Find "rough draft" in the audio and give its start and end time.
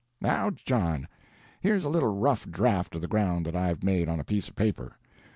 2.11-2.95